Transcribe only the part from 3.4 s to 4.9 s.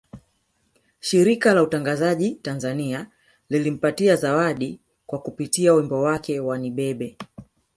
lilimpatia zawadi